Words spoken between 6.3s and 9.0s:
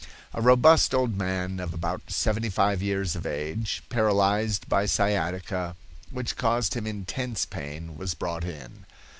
caused him intense pain, was brought in.